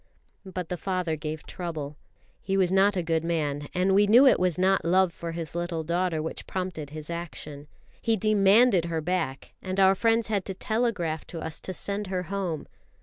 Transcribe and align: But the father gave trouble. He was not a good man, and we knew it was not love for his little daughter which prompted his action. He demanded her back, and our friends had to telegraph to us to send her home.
But 0.51 0.69
the 0.69 0.77
father 0.77 1.15
gave 1.15 1.45
trouble. 1.45 1.95
He 2.41 2.57
was 2.57 2.71
not 2.71 2.97
a 2.97 3.03
good 3.03 3.23
man, 3.23 3.67
and 3.71 3.93
we 3.93 4.07
knew 4.07 4.25
it 4.25 4.39
was 4.39 4.57
not 4.57 4.83
love 4.83 5.13
for 5.13 5.33
his 5.33 5.53
little 5.53 5.83
daughter 5.83 6.23
which 6.23 6.47
prompted 6.47 6.89
his 6.89 7.11
action. 7.11 7.67
He 8.01 8.17
demanded 8.17 8.85
her 8.85 8.99
back, 8.99 9.53
and 9.61 9.79
our 9.79 9.93
friends 9.93 10.27
had 10.29 10.43
to 10.45 10.55
telegraph 10.55 11.27
to 11.27 11.39
us 11.39 11.59
to 11.61 11.71
send 11.75 12.07
her 12.07 12.23
home. 12.33 12.67